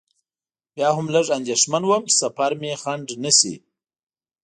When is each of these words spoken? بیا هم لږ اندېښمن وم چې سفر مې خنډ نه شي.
بیا 0.75 0.89
هم 0.97 1.07
لږ 1.15 1.25
اندېښمن 1.37 1.83
وم 1.85 2.03
چې 2.09 2.15
سفر 2.21 2.51
مې 2.61 2.71
خنډ 2.81 3.07
نه 3.23 3.31
شي. 3.37 3.53